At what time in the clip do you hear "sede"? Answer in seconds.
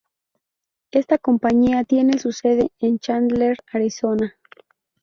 2.31-2.71